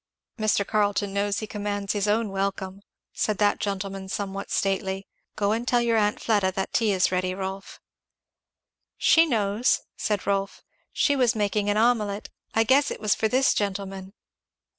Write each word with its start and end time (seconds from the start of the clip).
"Mr. 0.39 0.65
Carleton 0.65 1.13
knows 1.13 1.37
he 1.41 1.45
commands 1.45 1.93
his 1.93 2.07
own 2.07 2.29
welcome," 2.31 2.81
said 3.13 3.37
that 3.37 3.59
gentleman 3.59 4.09
somewhat 4.09 4.49
stately. 4.49 5.05
"Go 5.35 5.51
and 5.51 5.67
tell 5.67 5.79
your 5.79 5.95
aunt 5.97 6.19
Fleda 6.19 6.51
that 6.53 6.73
tea 6.73 6.91
is 6.91 7.11
ready, 7.11 7.35
Rolf." 7.35 7.79
"She 8.97 9.27
knows," 9.27 9.81
said 9.95 10.25
Rolf. 10.25 10.63
"She 10.91 11.15
was 11.15 11.35
making 11.35 11.69
an 11.69 11.77
omelette 11.77 12.29
I 12.55 12.63
guess 12.63 12.89
it 12.89 12.99
was 12.99 13.13
for 13.13 13.27
this 13.27 13.53
gentleman!" 13.53 14.13